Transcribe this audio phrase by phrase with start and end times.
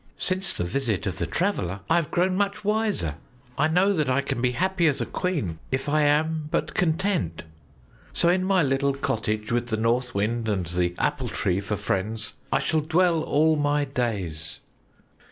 [0.17, 3.17] Since the visit of the Traveler, I have grown much wiser.
[3.55, 7.43] I know that I can be happy as a queen if I am but content.
[8.11, 12.33] So in my little cottage with the North Wind and the Apple Tree for friends,
[12.51, 14.59] I shall dwell all my days."